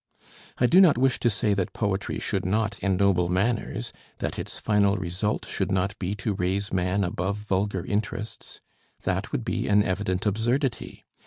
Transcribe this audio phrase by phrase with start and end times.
[0.57, 4.97] I do not wish to say that poetry should not ennoble manners that its final
[4.97, 8.61] result should not be to raise man above vulgar interests.
[9.03, 11.05] That would be an evident absurdity.